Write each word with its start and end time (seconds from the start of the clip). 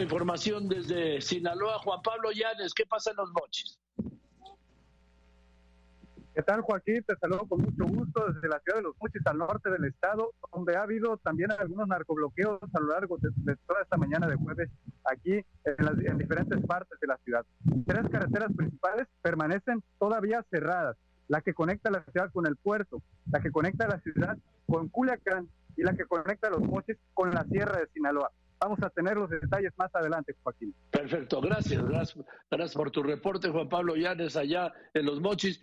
Información 0.00 0.66
desde 0.66 1.20
Sinaloa, 1.20 1.78
Juan 1.80 2.00
Pablo 2.02 2.30
Llanes, 2.32 2.72
¿qué 2.72 2.86
pasa 2.86 3.10
en 3.10 3.16
los 3.18 3.30
mochis? 3.32 3.78
¿Qué 6.34 6.42
tal, 6.42 6.62
Joaquín? 6.62 7.04
Te 7.06 7.16
saludo 7.16 7.46
con 7.46 7.60
mucho 7.60 7.84
gusto 7.84 8.32
desde 8.32 8.48
la 8.48 8.60
ciudad 8.60 8.78
de 8.78 8.82
Los 8.84 8.94
Mochis, 8.98 9.26
al 9.26 9.36
norte 9.36 9.68
del 9.68 9.84
estado, 9.84 10.32
donde 10.54 10.76
ha 10.76 10.84
habido 10.84 11.18
también 11.18 11.50
algunos 11.50 11.86
narcobloqueos 11.86 12.60
a 12.72 12.80
lo 12.80 12.86
largo 12.86 13.18
de, 13.18 13.56
toda 13.66 13.82
esta 13.82 13.98
mañana 13.98 14.26
de 14.26 14.36
jueves 14.36 14.70
aquí 15.04 15.34
en, 15.34 16.06
en, 16.06 16.18
diferentes 16.18 16.64
partes 16.64 16.98
de 16.98 17.06
la 17.06 17.18
ciudad. 17.18 17.44
Tres 17.86 18.08
carreteras 18.10 18.52
principales 18.56 19.06
permanecen 19.20 19.82
todavía 19.98 20.42
cerradas, 20.50 20.96
la 21.28 21.42
que 21.42 21.52
conecta 21.52 21.90
la 21.90 22.04
ciudad 22.04 22.30
con 22.32 22.46
el 22.46 22.56
puerto, 22.56 23.02
la 23.30 23.40
que 23.40 23.50
conecta 23.50 23.86
la 23.86 24.00
ciudad 24.00 24.38
con 24.66 24.88
Culiacán 24.88 25.48
y 25.76 25.82
la 25.82 25.94
que 25.94 26.06
conecta 26.06 26.48
Los 26.48 26.62
Mochis 26.62 26.96
con 27.12 27.32
la 27.32 27.44
Sierra 27.44 27.80
de 27.80 27.88
Sinaloa. 27.88 28.30
Vamos 28.60 28.82
a 28.82 28.90
tener 28.90 29.16
los 29.16 29.30
detalles 29.30 29.72
más 29.78 29.94
adelante, 29.94 30.36
Joaquín. 30.42 30.74
Perfecto, 30.90 31.40
gracias, 31.40 31.82
gracias, 32.50 32.74
por 32.74 32.90
tu 32.90 33.02
reporte, 33.02 33.48
Juan 33.48 33.70
Pablo 33.70 33.96
Llanes, 33.96 34.36
allá 34.36 34.70
en 34.92 35.06
Los 35.06 35.20
Mochis. 35.20 35.62